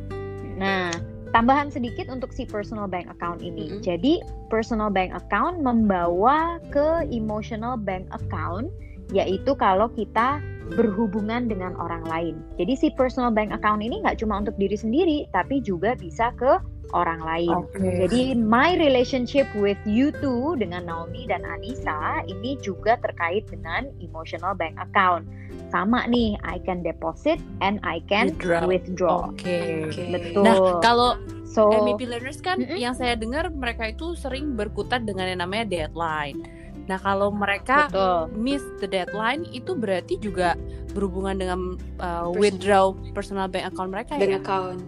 Nah, 0.55 0.91
tambahan 1.35 1.69
sedikit 1.69 2.07
untuk 2.07 2.31
si 2.31 2.47
personal 2.47 2.87
bank 2.87 3.11
account 3.11 3.43
ini. 3.43 3.75
Mm-mm. 3.75 3.83
Jadi, 3.83 4.23
personal 4.47 4.89
bank 4.89 5.11
account 5.11 5.59
membawa 5.59 6.63
ke 6.71 7.05
emotional 7.11 7.75
bank 7.75 8.07
account 8.15 8.71
yaitu 9.13 9.53
kalau 9.53 9.85
kita 9.93 10.41
berhubungan 10.73 11.45
dengan 11.45 11.77
orang 11.77 12.01
lain. 12.09 12.35
Jadi 12.57 12.73
si 12.73 12.87
personal 12.97 13.29
bank 13.29 13.53
account 13.53 13.85
ini 13.85 14.01
nggak 14.01 14.17
cuma 14.17 14.41
untuk 14.41 14.57
diri 14.57 14.73
sendiri, 14.73 15.29
tapi 15.29 15.61
juga 15.61 15.93
bisa 15.93 16.33
ke 16.33 16.57
orang 16.93 17.21
lain. 17.23 17.55
Oke. 17.65 18.05
Jadi 18.05 18.35
my 18.37 18.77
relationship 18.77 19.49
with 19.57 19.79
you 19.87 20.13
two 20.21 20.53
dengan 20.59 20.85
Naomi 20.85 21.25
dan 21.25 21.41
Anissa 21.41 22.21
ini 22.27 22.59
juga 22.61 22.99
terkait 23.01 23.47
dengan 23.49 23.89
emotional 23.97 24.53
bank 24.53 24.75
account. 24.77 25.25
Sama 25.73 26.05
nih, 26.05 26.37
I 26.45 26.61
can 26.61 26.85
deposit 26.85 27.41
and 27.59 27.81
I 27.81 27.99
can 28.05 28.35
Withdraw. 28.37 28.63
withdraw. 28.69 29.17
Oke. 29.33 29.89
Oke. 29.89 30.01
Betul. 30.13 30.43
Nah, 30.45 30.55
kalau 30.79 31.17
so 31.43 31.71
MEP 31.73 32.05
learners 32.05 32.39
kan 32.39 32.61
Mm-mm. 32.61 32.77
yang 32.77 32.93
saya 32.93 33.17
dengar 33.17 33.49
mereka 33.49 33.89
itu 33.89 34.13
sering 34.13 34.53
berkutat 34.53 35.03
dengan 35.03 35.25
yang 35.25 35.41
namanya 35.41 35.65
deadline. 35.65 36.43
Nah, 36.85 37.01
kalau 37.01 37.33
mereka 37.33 37.89
betul. 37.89 38.29
miss 38.37 38.61
the 38.77 38.85
deadline 38.85 39.41
itu 39.49 39.73
berarti 39.73 40.21
juga 40.21 40.53
berhubungan 40.93 41.35
dengan 41.35 41.59
uh, 41.97 42.29
Personal. 42.29 42.37
withdraw 42.37 42.85
personal 43.11 43.47
bank 43.49 43.73
account 43.73 43.89
mereka 43.89 44.11
Bank 44.15 44.31
ya. 44.31 44.39
account. 44.39 44.87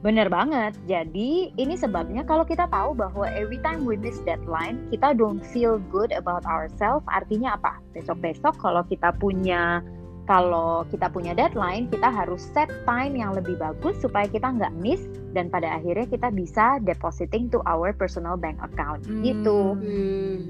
Bener 0.00 0.32
banget. 0.32 0.72
Jadi 0.88 1.52
ini 1.60 1.74
sebabnya 1.76 2.24
kalau 2.24 2.48
kita 2.48 2.64
tahu 2.72 2.96
bahwa 2.96 3.28
every 3.36 3.60
time 3.60 3.84
we 3.84 4.00
miss 4.00 4.16
deadline, 4.24 4.80
kita 4.88 5.12
don't 5.12 5.44
feel 5.52 5.76
good 5.92 6.08
about 6.16 6.44
ourselves. 6.48 7.04
Artinya 7.12 7.60
apa? 7.60 7.76
Besok-besok 7.92 8.56
kalau 8.56 8.80
kita 8.88 9.12
punya 9.20 9.84
kalau 10.24 10.86
kita 10.88 11.10
punya 11.10 11.34
deadline, 11.34 11.90
kita 11.90 12.06
harus 12.06 12.38
set 12.54 12.70
time 12.86 13.18
yang 13.18 13.34
lebih 13.34 13.58
bagus 13.58 13.98
supaya 13.98 14.30
kita 14.30 14.46
nggak 14.46 14.72
miss 14.78 15.02
dan 15.34 15.50
pada 15.50 15.74
akhirnya 15.74 16.06
kita 16.06 16.30
bisa 16.30 16.78
depositing 16.86 17.50
to 17.50 17.58
our 17.66 17.90
personal 17.90 18.38
bank 18.38 18.56
account. 18.62 19.02
Hmm. 19.04 19.20
Gitu. 19.26 19.60
Hmm. 19.76 20.40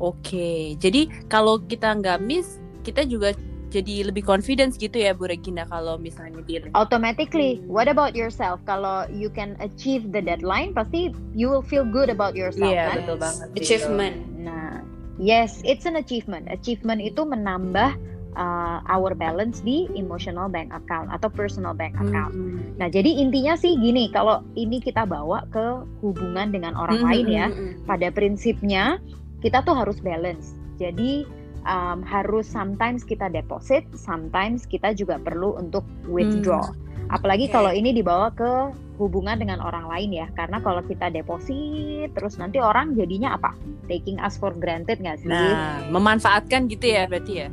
Oke, 0.00 0.74
jadi 0.80 1.06
kalau 1.28 1.62
kita 1.64 1.92
nggak 1.96 2.24
miss, 2.24 2.58
kita 2.82 3.04
juga 3.04 3.36
jadi 3.70 4.10
lebih 4.10 4.26
confidence 4.26 4.74
gitu 4.74 4.98
ya 4.98 5.14
Bu 5.14 5.30
Regina 5.30 5.62
kalau 5.64 5.96
misalnya 5.96 6.42
di 6.42 6.58
Automatically, 6.74 7.62
what 7.70 7.86
about 7.86 8.18
yourself? 8.18 8.58
Kalau 8.66 9.06
you 9.08 9.30
can 9.30 9.54
achieve 9.62 10.10
the 10.10 10.18
deadline, 10.18 10.74
pasti 10.74 11.14
you 11.32 11.46
will 11.46 11.62
feel 11.62 11.86
good 11.86 12.10
about 12.10 12.34
yourself 12.34 12.66
Iya, 12.68 12.90
kan? 12.90 12.96
betul 13.06 13.16
banget. 13.22 13.46
Achievement. 13.54 14.16
Nah, 14.36 14.82
yes, 15.16 15.62
it's 15.62 15.86
an 15.86 15.94
achievement. 15.94 16.50
Achievement 16.50 16.98
itu 16.98 17.22
menambah 17.22 17.94
uh, 18.34 18.78
our 18.86 19.14
balance 19.14 19.62
di 19.62 19.86
emotional 19.94 20.50
bank 20.50 20.74
account 20.74 21.10
atau 21.10 21.30
personal 21.30 21.74
bank 21.74 21.94
account. 21.98 22.34
Hmm. 22.34 22.74
Nah, 22.78 22.90
jadi 22.90 23.22
intinya 23.22 23.54
sih 23.54 23.78
gini, 23.78 24.10
kalau 24.10 24.42
ini 24.54 24.82
kita 24.82 25.06
bawa 25.06 25.46
ke 25.50 25.66
hubungan 26.02 26.50
dengan 26.50 26.74
orang 26.74 27.00
Mhm, 27.02 27.06
lain 27.06 27.26
ya, 27.30 27.46
Hmm. 27.50 27.78
pada 27.86 28.10
prinsipnya 28.10 28.98
kita 29.40 29.62
tuh 29.62 29.72
harus 29.78 29.98
balance. 30.02 30.52
Jadi 30.76 31.24
um, 31.66 32.00
harus 32.04 32.46
sometimes 32.48 33.02
kita 33.04 33.28
deposit, 33.28 33.84
sometimes 33.96 34.64
kita 34.64 34.94
juga 34.96 35.20
perlu 35.20 35.56
untuk 35.58 35.84
withdraw. 36.08 36.64
Apalagi 37.10 37.50
Oke. 37.50 37.54
kalau 37.58 37.72
ini 37.74 37.90
dibawa 37.90 38.30
ke 38.30 38.70
hubungan 39.00 39.40
dengan 39.40 39.58
orang 39.58 39.90
lain 39.90 40.14
ya, 40.14 40.26
karena 40.38 40.62
kalau 40.62 40.84
kita 40.86 41.10
deposit 41.10 42.12
terus 42.14 42.38
nanti 42.38 42.62
orang 42.62 42.94
jadinya 42.94 43.34
apa? 43.34 43.56
Taking 43.90 44.22
us 44.22 44.38
for 44.38 44.54
granted 44.54 45.02
nggak 45.02 45.18
sih? 45.18 45.32
Nah, 45.32 45.90
memanfaatkan 45.90 46.70
gitu 46.70 46.86
ya 46.94 47.10
berarti 47.10 47.46
ya. 47.46 47.48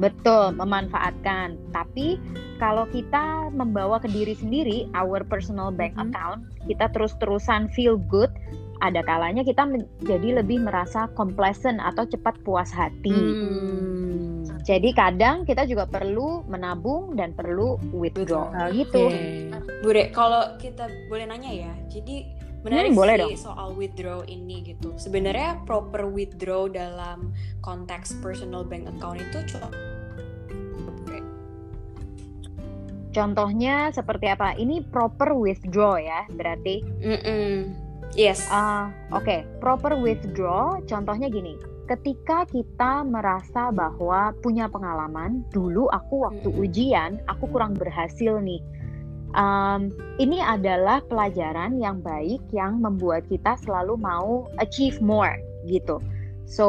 Betul, 0.00 0.56
memanfaatkan. 0.56 1.60
Tapi 1.72 2.16
kalau 2.56 2.88
kita 2.88 3.48
membawa 3.52 4.00
ke 4.00 4.08
diri 4.08 4.32
sendiri 4.32 4.88
our 4.92 5.22
personal 5.22 5.68
bank 5.70 5.96
account, 5.96 6.44
kita 6.66 6.88
terus-terusan 6.92 7.68
feel 7.72 7.96
good, 8.08 8.32
ada 8.84 9.00
kalanya 9.04 9.40
kita 9.40 9.64
menjadi 9.64 10.44
lebih 10.44 10.60
merasa 10.60 11.08
complacent 11.16 11.80
atau 11.80 12.04
cepat 12.04 12.36
puas 12.44 12.68
hati. 12.68 13.12
Hmm. 13.12 14.44
Jadi 14.66 14.90
kadang 14.92 15.46
kita 15.46 15.62
juga 15.62 15.86
perlu 15.86 16.42
menabung 16.50 17.14
dan 17.14 17.30
perlu 17.32 17.78
withdraw 17.94 18.50
Withdraw. 18.50 18.74
gitu. 18.74 19.04
Bude, 19.86 20.10
kalau 20.10 20.58
kita 20.58 20.90
boleh 21.06 21.24
nanya 21.30 21.54
ya, 21.54 21.72
jadi 21.86 22.26
menarik 22.66 22.90
Hmm, 22.90 22.98
boleh 22.98 23.14
sih 23.14 23.22
dong. 23.22 23.30
soal 23.38 23.68
withdraw 23.78 24.26
ini 24.26 24.66
gitu. 24.66 24.90
Sebenarnya 24.98 25.62
proper 25.62 26.10
withdraw 26.10 26.66
dalam 26.66 27.30
konteks 27.62 28.18
personal 28.18 28.66
bank 28.66 28.90
account 28.90 29.22
itu 29.22 29.38
cuma 29.54 29.70
Contohnya 33.16 33.88
seperti 33.96 34.28
apa? 34.28 34.52
Ini 34.60 34.84
proper 34.92 35.32
withdraw 35.32 35.96
ya, 35.96 36.28
berarti. 36.36 36.84
Mm-mm. 37.00 37.72
Yes. 38.12 38.44
Ah, 38.52 38.92
Oke, 39.08 39.48
proper 39.56 39.96
withdraw. 39.96 40.84
Contohnya 40.84 41.32
gini, 41.32 41.56
ketika 41.88 42.44
kita 42.44 43.08
merasa 43.08 43.72
bahwa 43.72 44.36
punya 44.44 44.68
pengalaman, 44.68 45.48
dulu 45.48 45.88
aku 45.88 46.28
waktu 46.28 46.48
Mm-mm. 46.52 46.64
ujian 46.68 47.10
aku 47.24 47.48
kurang 47.48 47.72
berhasil 47.72 48.36
nih. 48.44 48.60
Um, 49.36 49.92
ini 50.20 50.40
adalah 50.40 51.00
pelajaran 51.08 51.76
yang 51.80 52.04
baik 52.04 52.40
yang 52.52 52.84
membuat 52.84 53.24
kita 53.32 53.56
selalu 53.64 53.96
mau 53.96 54.44
achieve 54.60 55.00
more 55.00 55.40
gitu. 55.64 56.00
So 56.46 56.66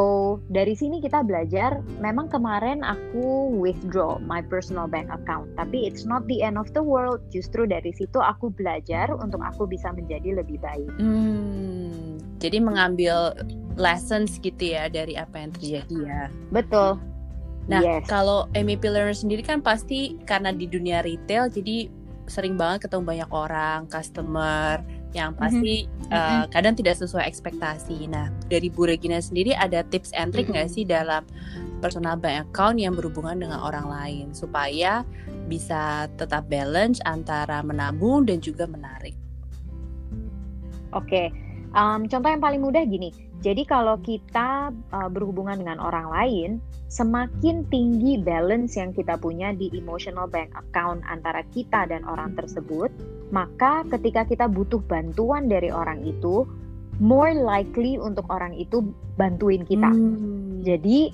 dari 0.50 0.74
sini 0.74 1.00
kita 1.00 1.22
belajar. 1.22 1.86
Memang 2.02 2.34
kemarin 2.34 2.82
aku 2.82 3.54
withdraw 3.54 4.18
my 4.18 4.42
personal 4.42 4.90
bank 4.90 5.14
account, 5.14 5.54
tapi 5.54 5.86
it's 5.86 6.04
not 6.04 6.26
the 6.26 6.42
end 6.42 6.58
of 6.58 6.68
the 6.74 6.82
world. 6.82 7.22
Justru 7.30 7.70
dari 7.70 7.94
situ 7.94 8.18
aku 8.18 8.50
belajar 8.50 9.14
untuk 9.14 9.40
aku 9.40 9.70
bisa 9.70 9.94
menjadi 9.94 10.42
lebih 10.42 10.58
baik. 10.58 10.90
Hmm. 10.98 12.18
Jadi 12.42 12.58
mengambil 12.58 13.38
lessons 13.78 14.42
gitu 14.42 14.74
ya 14.74 14.90
dari 14.90 15.14
apa 15.14 15.46
yang 15.46 15.52
terjadi 15.54 15.98
ya. 16.04 16.24
Betul. 16.50 16.98
Nah, 17.68 17.84
yes. 17.84 18.08
kalau 18.10 18.50
MEP 18.56 18.82
learner 18.88 19.14
sendiri 19.14 19.44
kan 19.44 19.62
pasti 19.62 20.16
karena 20.24 20.56
di 20.56 20.66
dunia 20.66 21.04
retail 21.04 21.52
jadi 21.52 21.92
sering 22.28 22.56
banget 22.60 22.88
ketemu 22.88 23.04
banyak 23.04 23.30
orang, 23.32 23.88
customer 23.88 24.80
yang 25.16 25.32
pasti 25.36 25.88
uh, 26.12 26.46
kadang 26.52 26.76
tidak 26.76 27.00
sesuai 27.00 27.24
ekspektasi. 27.26 28.12
Nah, 28.12 28.32
dari 28.52 28.68
Bu 28.68 28.88
Regina 28.88 29.20
sendiri 29.24 29.56
ada 29.56 29.84
tips 29.88 30.12
and 30.16 30.36
trick 30.36 30.52
nggak 30.52 30.68
Mhm. 30.68 30.74
sih 30.74 30.84
dalam 30.84 31.24
personal 31.80 32.18
bank 32.18 32.50
account 32.52 32.82
yang 32.82 32.98
berhubungan 32.98 33.38
dengan 33.38 33.62
orang 33.62 33.88
lain 33.88 34.26
supaya 34.34 35.06
bisa 35.48 36.12
tetap 36.20 36.50
balance 36.52 37.00
antara 37.08 37.64
menabung 37.64 38.28
dan 38.28 38.42
juga 38.44 38.68
menarik. 38.68 39.16
Oke, 40.92 41.30
Em, 41.76 42.08
contoh 42.08 42.30
yang 42.32 42.42
paling 42.42 42.62
mudah 42.64 42.84
gini, 42.88 43.12
Jadi 43.46 43.64
kalau 43.70 44.02
kita 44.02 44.74
uh, 44.74 45.10
berhubungan 45.14 45.62
dengan 45.62 45.78
orang 45.78 46.10
lain, 46.10 46.50
semakin 46.90 47.68
tinggi 47.70 48.18
balance 48.18 48.80
yang 48.80 48.96
kita 48.96 49.14
punya 49.20 49.54
di 49.54 49.70
emotional 49.78 50.26
bank 50.26 50.50
account 50.58 51.06
antara 51.06 51.46
kita 51.54 51.86
dan 51.86 52.02
orang 52.10 52.34
tersebut, 52.34 52.90
maka 53.30 53.86
ketika 53.94 54.26
kita 54.26 54.46
butuh 54.50 54.82
bantuan 54.90 55.46
dari 55.46 55.70
orang 55.70 56.02
itu, 56.02 56.50
more 56.98 57.36
likely 57.38 58.02
untuk 58.02 58.26
orang 58.34 58.58
itu 58.58 58.82
bantuin 59.22 59.62
kita. 59.70 59.94
Hmm. 59.94 60.66
Jadi 60.66 61.14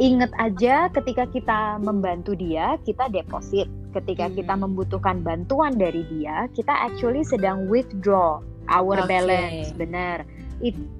ingat 0.00 0.32
aja 0.40 0.88
ketika 0.88 1.28
kita 1.28 1.60
membantu 1.84 2.32
dia, 2.32 2.80
kita 2.86 3.12
deposit. 3.12 3.68
Ketika 3.92 4.28
Hmm. 4.28 4.34
kita 4.36 4.54
membutuhkan 4.56 5.20
bantuan 5.20 5.76
dari 5.76 6.04
dia, 6.08 6.48
kita 6.56 6.72
actually 6.72 7.24
sedang 7.28 7.68
withdraw 7.68 8.40
our 8.72 9.04
Oke. 9.04 9.08
balance. 9.08 9.72
Benar. 9.76 10.24
It- 10.64 10.97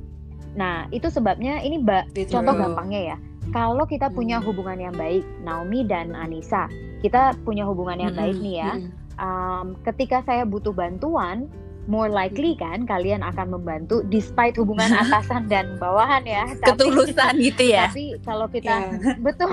nah, 0.59 0.91
itu 0.91 1.07
sebabnya 1.09 1.63
ini 1.63 1.79
ba- 1.79 2.03
contoh 2.27 2.53
gampangnya 2.53 3.01
ya. 3.07 3.17
Kalau 3.49 3.87
kita 3.87 4.11
punya 4.11 4.37
Hmm. 4.37 4.45
hubungan 4.45 4.79
yang 4.79 4.93
baik, 4.93 5.23
Naomi 5.41 5.81
dan 5.83 6.13
Anissa, 6.13 6.67
kita 6.99 7.33
punya 7.41 7.63
hubungan 7.63 7.97
yang 7.97 8.13
baik 8.13 8.37
nih 8.37 8.57
ya. 8.59 8.73
Um, 9.17 9.79
ketika 9.83 10.21
saya 10.21 10.43
butuh 10.43 10.71
bantuan, 10.71 11.49
more 11.87 12.07
likely 12.07 12.53
kan 12.55 12.85
kalian 12.85 13.25
akan 13.25 13.49
membantu 13.51 14.05
despite 14.05 14.53
hubungan 14.55 14.93
atasan 15.01 15.49
dan 15.49 15.75
bawahan 15.77 16.21
ya. 16.23 16.45
Tapi- 16.61 16.77
Ketulusan 16.77 17.33
gitu 17.41 17.63
ya. 17.65 17.89
tapi 17.89 18.21
kalau 18.21 18.47
kita 18.47 18.75
Iya. 18.85 19.17
betul, 19.27 19.49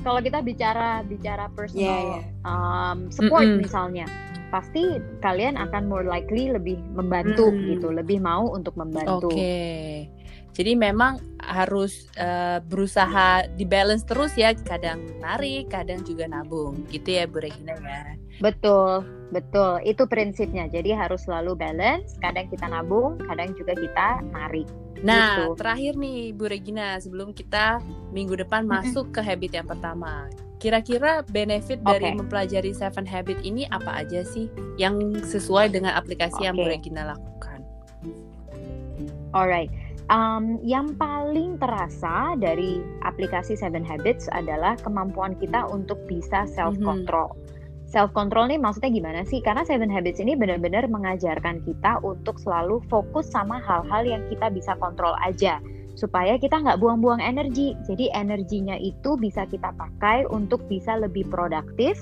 kalau 0.00 0.20
kita 0.20 0.38
bicara 0.38 1.02
bicara 1.02 1.50
personal 1.50 1.82
Iya, 1.82 1.98
iya. 2.06 2.20
um, 2.46 3.10
support 3.10 3.42
Mm-mm. 3.42 3.60
misalnya, 3.60 4.06
pasti 4.46 4.86
kalian 5.18 5.58
akan 5.58 5.82
more 5.84 6.06
likely 6.06 6.46
lebih 6.48 6.78
membantu 6.88 7.50
Mm. 7.50 7.66
gitu, 7.68 7.90
lebih 7.90 8.22
mau 8.22 8.46
untuk 8.48 8.78
membantu. 8.78 9.26
Oke. 9.28 10.06
Jadi 10.54 10.78
memang 10.78 11.18
harus 11.42 12.06
eh, 12.14 12.62
berusaha 12.62 13.44
dibalance 13.58 14.06
terus 14.06 14.32
ya, 14.38 14.54
kadang 14.54 15.02
narik, 15.18 15.68
kadang 15.68 16.00
juga 16.06 16.30
nabung. 16.30 16.86
Gitu 16.88 17.18
ya 17.18 17.26
Bu 17.26 17.42
Regina 17.42 17.74
ya. 17.74 18.14
Betul, 18.38 19.02
betul. 19.34 19.82
Itu 19.82 20.06
prinsipnya. 20.06 20.70
Jadi 20.70 20.94
harus 20.94 21.26
selalu 21.26 21.58
balance. 21.58 22.14
Kadang 22.22 22.46
kita 22.50 22.70
nabung, 22.70 23.18
kadang 23.26 23.50
juga 23.58 23.74
kita 23.74 24.22
narik. 24.30 24.66
Nah, 25.04 25.52
Gitu. 25.52 25.58
terakhir 25.60 25.92
nih 25.98 26.32
Bu 26.32 26.48
Regina, 26.48 26.96
sebelum 27.02 27.34
kita 27.34 27.82
minggu 28.14 28.38
depan 28.40 28.64
masuk 28.64 29.10
ke 29.12 29.20
habit 29.20 29.52
yang 29.58 29.66
pertama. 29.68 30.30
Kira-kira 30.62 31.20
benefit 31.28 31.84
dari 31.84 32.14
Oke. 32.14 32.24
mempelajari 32.24 32.72
Seven 32.72 33.04
Habit 33.04 33.44
ini 33.44 33.68
apa 33.68 34.00
aja 34.00 34.24
sih 34.24 34.48
yang 34.80 34.96
sesuai 35.20 35.76
dengan 35.76 35.92
aplikasi 35.92 36.48
yang 36.48 36.56
Bu. 36.56 36.64
Regina 36.64 37.12
lakukan? 37.12 37.60
Alright. 39.36 39.83
Um, 40.12 40.60
yang 40.60 41.00
paling 41.00 41.56
terasa 41.56 42.36
dari 42.36 42.84
aplikasi 43.08 43.56
Seven 43.56 43.80
Habits 43.80 44.28
adalah 44.36 44.76
kemampuan 44.84 45.32
kita 45.40 45.64
untuk 45.72 45.96
bisa 46.04 46.44
self 46.44 46.76
control. 46.84 47.32
Self 47.88 48.12
control 48.12 48.52
nih 48.52 48.60
maksudnya 48.60 48.92
gimana 48.92 49.20
sih? 49.24 49.40
Karena 49.40 49.64
Seven 49.64 49.88
Habits 49.88 50.20
ini 50.20 50.36
benar-benar 50.36 50.92
mengajarkan 50.92 51.64
kita 51.64 52.04
untuk 52.04 52.36
selalu 52.36 52.84
fokus 52.92 53.32
sama 53.32 53.56
hal-hal 53.64 54.04
yang 54.04 54.20
kita 54.28 54.52
bisa 54.52 54.76
kontrol 54.76 55.16
aja 55.24 55.56
supaya 55.96 56.36
kita 56.36 56.60
nggak 56.60 56.84
buang-buang 56.84 57.24
energi. 57.24 57.72
Jadi 57.88 58.12
energinya 58.12 58.76
itu 58.76 59.16
bisa 59.16 59.48
kita 59.48 59.72
pakai 59.72 60.28
untuk 60.28 60.66
bisa 60.68 61.00
lebih 61.00 61.32
produktif, 61.32 61.96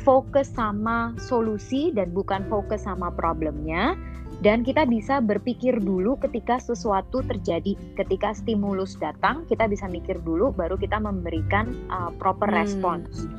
fokus 0.00 0.48
sama 0.48 1.12
solusi 1.20 1.92
dan 1.92 2.16
bukan 2.16 2.48
fokus 2.48 2.88
sama 2.88 3.12
problemnya 3.12 3.92
dan 4.42 4.66
kita 4.66 4.82
bisa 4.90 5.22
berpikir 5.22 5.78
dulu 5.78 6.18
ketika 6.18 6.58
sesuatu 6.58 7.22
terjadi 7.22 7.78
ketika 7.94 8.34
stimulus 8.34 8.98
datang 8.98 9.46
kita 9.46 9.70
bisa 9.70 9.86
mikir 9.86 10.18
dulu 10.20 10.50
baru 10.50 10.74
kita 10.74 10.98
memberikan 10.98 11.70
uh, 11.88 12.10
proper 12.18 12.50
Hmm. 12.50 12.58
response 12.58 13.30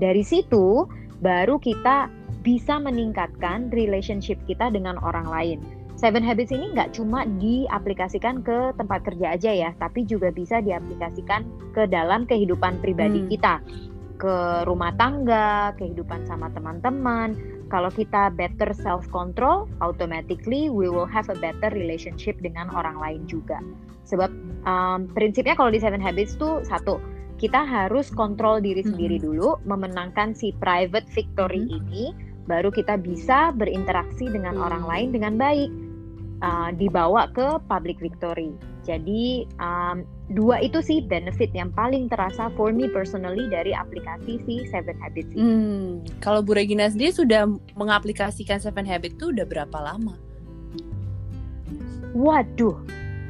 dari 0.00 0.24
situ 0.24 0.88
baru 1.20 1.60
kita 1.60 2.08
bisa 2.40 2.80
meningkatkan 2.80 3.68
relationship 3.70 4.40
kita 4.48 4.72
dengan 4.72 4.96
orang 5.04 5.28
lain 5.28 5.60
Seven 5.96 6.20
Habits 6.20 6.52
ini 6.52 6.76
nggak 6.76 6.92
cuma 6.92 7.24
diaplikasikan 7.40 8.44
ke 8.44 8.76
tempat 8.76 9.00
kerja 9.04 9.32
aja 9.32 9.52
ya 9.52 9.70
tapi 9.76 10.04
juga 10.04 10.28
bisa 10.32 10.60
diaplikasikan 10.60 11.72
ke 11.72 11.88
dalam 11.88 12.24
kehidupan 12.24 12.80
pribadi 12.80 13.24
Hmm. 13.24 13.28
kita 13.28 13.54
ke 14.16 14.64
rumah 14.64 14.96
tangga 14.96 15.76
kehidupan 15.76 16.24
sama 16.24 16.48
teman-teman 16.48 17.36
kalau 17.66 17.90
kita 17.90 18.30
better 18.34 18.70
self 18.74 19.06
control, 19.10 19.66
automatically 19.82 20.70
we 20.70 20.86
will 20.86 21.08
have 21.08 21.26
a 21.26 21.38
better 21.38 21.70
relationship 21.74 22.38
dengan 22.38 22.70
orang 22.70 22.98
lain 22.98 23.22
juga. 23.26 23.58
Sebab 24.06 24.30
um, 24.66 25.10
prinsipnya 25.10 25.58
kalau 25.58 25.74
di 25.74 25.82
Seven 25.82 25.98
Habits 25.98 26.38
tuh 26.38 26.62
satu, 26.62 27.02
kita 27.36 27.66
harus 27.66 28.08
kontrol 28.14 28.62
diri 28.62 28.80
sendiri 28.80 29.18
dulu, 29.18 29.58
memenangkan 29.66 30.32
si 30.32 30.54
private 30.56 31.10
victory 31.12 31.66
ini, 31.68 32.14
baru 32.46 32.70
kita 32.70 32.96
bisa 33.02 33.50
berinteraksi 33.52 34.30
dengan 34.30 34.56
Hmm. 34.56 34.64
orang 34.70 34.84
lain 34.86 35.08
dengan 35.10 35.34
baik, 35.36 35.70
uh, 36.40 36.70
dibawa 36.72 37.28
ke 37.34 37.58
public 37.66 37.98
victory. 37.98 38.54
Jadi 38.86 39.44
um, 39.58 40.06
dua 40.28 40.58
itu 40.58 40.82
sih 40.82 40.98
benefit 41.00 41.54
yang 41.54 41.70
paling 41.70 42.10
terasa 42.10 42.50
for 42.54 42.74
me 42.74 42.90
personally 42.90 43.46
dari 43.46 43.70
aplikasi 43.70 44.42
si 44.42 44.66
Seven 44.66 44.98
Habits 44.98 45.30
ini. 45.30 45.38
Hmm, 45.38 45.86
kalau 46.18 46.42
Bu 46.42 46.52
Regina 46.52 46.86
sendiri 46.86 47.14
sudah 47.14 47.46
mengaplikasikan 47.74 48.58
Seven 48.58 48.82
Habit 48.82 49.14
itu 49.14 49.30
udah 49.30 49.46
berapa 49.46 49.78
lama? 49.78 50.18
Waduh, 52.10 52.80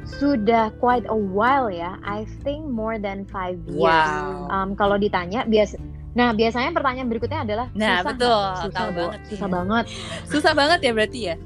sudah 0.07 0.71
quite 0.79 1.05
a 1.07 1.19
while 1.19 1.67
ya. 1.67 1.99
I 2.01 2.25
think 2.41 2.65
more 2.65 2.97
than 2.97 3.27
five 3.27 3.59
years. 3.67 3.83
Wow. 3.83 4.47
Um, 4.49 4.73
kalau 4.73 4.95
ditanya, 4.97 5.43
bias, 5.45 5.75
nah 6.15 6.31
biasanya 6.31 6.71
pertanyaan 6.71 7.11
berikutnya 7.11 7.43
adalah 7.43 7.67
Nah, 7.75 8.01
susah 8.01 8.09
betul. 8.09 8.41
susah 8.63 8.85
Bu. 8.87 8.95
banget. 8.97 9.21
susah 9.27 9.49
banget, 9.51 9.85
Susah 10.31 10.53
banget 10.55 10.79
ya 10.81 10.93
berarti 10.95 11.21
ya? 11.25 11.37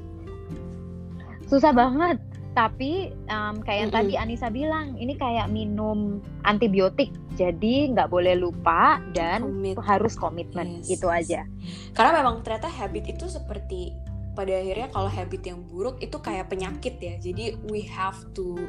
susah 1.43 1.75
banget. 1.75 2.15
Tapi 2.51 3.15
um, 3.31 3.63
kayak 3.63 3.79
yang 3.87 3.93
tadi 3.95 4.13
Anissa 4.19 4.51
bilang, 4.51 4.99
ini 4.99 5.15
kayak 5.15 5.47
minum 5.47 6.19
antibiotik, 6.43 7.07
jadi 7.39 7.95
nggak 7.95 8.11
boleh 8.11 8.35
lupa 8.35 8.99
dan 9.15 9.47
Commit. 9.47 9.79
harus 9.79 10.13
komitmen. 10.19 10.83
Yes. 10.83 10.99
Itu 10.99 11.07
aja. 11.07 11.47
Karena 11.95 12.19
memang 12.19 12.43
ternyata 12.43 12.67
habit 12.67 13.15
itu 13.15 13.31
seperti 13.31 13.95
pada 14.35 14.51
akhirnya 14.51 14.87
kalau 14.91 15.07
habit 15.11 15.41
yang 15.47 15.63
buruk 15.67 15.99
itu 16.03 16.19
kayak 16.19 16.51
penyakit 16.51 16.99
ya. 16.99 17.15
Jadi 17.19 17.55
we 17.71 17.87
have 17.87 18.19
to 18.35 18.59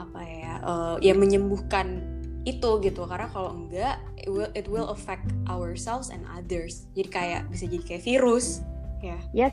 apa 0.00 0.20
ya 0.24 0.52
eh, 0.64 0.96
ya 1.04 1.12
menyembuhkan 1.12 2.00
itu 2.48 2.80
gitu 2.80 3.04
karena 3.04 3.28
kalau 3.28 3.52
enggak 3.52 4.00
it 4.16 4.32
will, 4.32 4.48
it 4.56 4.64
will 4.64 4.88
affect 4.88 5.28
ourselves 5.44 6.08
and 6.08 6.24
others. 6.32 6.88
Jadi 6.96 7.08
kayak 7.12 7.40
bisa 7.52 7.68
jadi 7.68 7.84
kayak 7.84 8.02
virus 8.08 8.64
ya. 9.04 9.52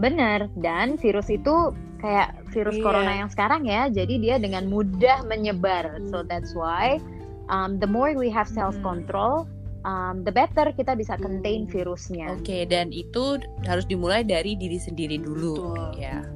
Bener. 0.00 0.48
Dan 0.58 0.96
virus 0.96 1.28
itu 1.28 1.70
kayak 2.02 2.34
virus 2.50 2.76
Iya. 2.76 2.84
corona 2.84 3.12
yang 3.14 3.30
sekarang 3.30 3.62
ya. 3.64 3.86
Jadi 3.88 4.14
dia 4.18 4.36
dengan 4.36 4.66
mudah 4.66 5.22
menyebar. 5.24 6.02
Hmm. 6.02 6.10
So 6.10 6.26
that's 6.26 6.52
why 6.52 6.98
um, 7.46 7.78
the 7.78 7.86
more 7.86 8.12
we 8.12 8.26
have 8.28 8.50
self 8.50 8.74
control, 8.82 9.46
um, 9.86 10.26
the 10.26 10.34
better 10.34 10.74
kita 10.74 10.98
bisa 10.98 11.14
contain 11.16 11.64
Hmm. 11.64 11.72
virusnya. 11.72 12.26
Oke, 12.34 12.66
dan 12.66 12.90
itu 12.90 13.38
harus 13.64 13.86
dimulai 13.86 14.26
dari 14.26 14.58
diri 14.58 14.76
sendiri 14.76 15.16
dulu. 15.16 15.54
Betul. 15.72 16.02
Ya. 16.02 16.26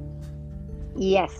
Yes, 0.97 1.35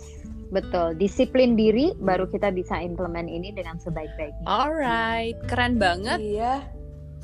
betul. 0.54 0.94
Disiplin 0.96 1.58
diri 1.58 1.96
baru 1.98 2.30
kita 2.30 2.54
bisa 2.54 2.78
implement 2.78 3.26
ini 3.26 3.50
dengan 3.50 3.82
sebaik-baiknya. 3.82 4.46
Alright, 4.46 5.40
keren 5.50 5.82
banget 5.82 6.22
Iya. 6.22 6.62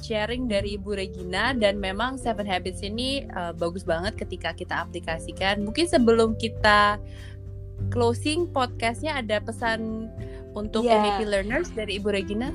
Sharing 0.02 0.50
dari 0.50 0.80
Ibu 0.80 0.98
Regina 0.98 1.54
dan 1.54 1.78
memang 1.78 2.18
Seven 2.18 2.48
Habits 2.48 2.82
ini 2.82 3.28
uh, 3.36 3.54
bagus 3.54 3.86
banget 3.86 4.18
ketika 4.18 4.56
kita 4.56 4.84
aplikasikan. 4.88 5.62
Mungkin 5.62 5.86
sebelum 5.86 6.36
kita 6.40 6.98
closing 7.92 8.50
podcastnya 8.50 9.20
ada 9.20 9.44
pesan 9.44 10.10
untuk. 10.56 10.86
MEP 10.88 11.28
learners 11.28 11.70
dari 11.74 12.00
Ibu 12.00 12.10
Regina. 12.14 12.50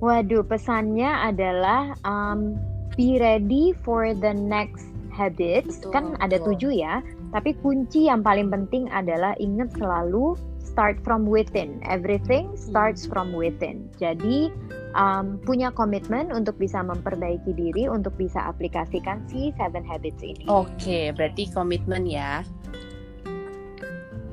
Waduh, 0.00 0.44
pesannya 0.48 1.08
adalah 1.08 1.92
um, 2.08 2.56
be 2.96 3.20
ready 3.20 3.76
for 3.84 4.16
the 4.16 4.32
next 4.32 4.88
habits. 5.12 5.84
Betul, 5.84 5.92
kan 5.92 6.04
ada 6.24 6.40
betul. 6.40 6.56
tujuh 6.56 6.72
ya. 6.80 7.04
Tapi 7.30 7.54
kunci 7.60 8.08
yang 8.08 8.24
paling 8.24 8.48
penting 8.48 8.88
adalah 8.90 9.36
ingat 9.36 9.70
selalu 9.76 10.34
start 10.70 11.02
from 11.02 11.26
within. 11.26 11.82
Everything 11.82 12.54
starts 12.54 13.02
from 13.02 13.34
within. 13.34 13.90
Jadi 13.98 14.54
um, 14.94 15.42
punya 15.42 15.74
komitmen 15.74 16.30
untuk 16.30 16.54
bisa 16.62 16.80
memperbaiki 16.80 17.50
diri, 17.54 17.90
untuk 17.90 18.14
bisa 18.14 18.46
aplikasikan 18.46 19.26
si 19.26 19.50
seven 19.58 19.82
habits 19.82 20.22
ini. 20.22 20.46
Oke, 20.46 21.10
berarti 21.14 21.50
komitmen 21.50 22.06
ya. 22.06 22.46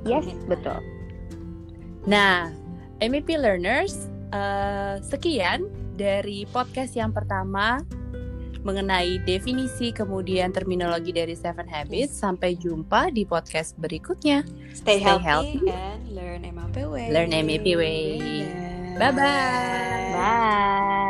yes, 0.06 0.24
komitmen. 0.30 0.48
betul. 0.54 0.80
Nah, 2.08 2.54
MEP 3.04 3.36
learners, 3.36 4.08
eh, 4.32 4.96
sekian 5.04 5.68
dari 5.98 6.46
podcast 6.54 6.94
yang 6.94 7.12
pertama 7.12 7.82
mengenai 8.62 9.22
definisi 9.24 9.94
kemudian 9.94 10.54
terminologi 10.54 11.12
dari 11.14 11.34
Seven 11.34 11.68
Habits. 11.70 12.18
Sampai 12.18 12.58
jumpa 12.58 13.10
di 13.14 13.26
podcast 13.28 13.78
berikutnya. 13.78 14.46
Stay, 14.74 14.98
Stay 14.98 14.98
healthy, 15.02 15.26
healthy. 15.26 15.70
and 15.70 16.02
learn 16.14 16.42
MAP 16.48 16.78
way. 16.88 17.08
Learn 17.14 17.32
MAP 17.34 17.68
way. 17.78 18.02
Dadah. 18.98 19.14
Bye-bye. 19.14 20.14
Bye. 20.18 21.07